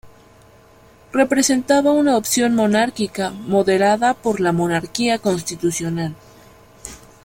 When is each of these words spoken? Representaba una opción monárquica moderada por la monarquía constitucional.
Representaba 1.13 1.91
una 1.91 2.17
opción 2.17 2.55
monárquica 2.55 3.29
moderada 3.29 4.15
por 4.15 4.39
la 4.39 4.51
monarquía 4.51 5.19
constitucional. 5.19 6.15